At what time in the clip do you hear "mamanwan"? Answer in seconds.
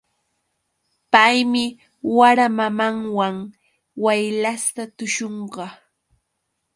2.57-3.35